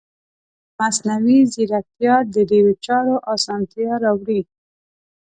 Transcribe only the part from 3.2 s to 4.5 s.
اسانتیا راوړي.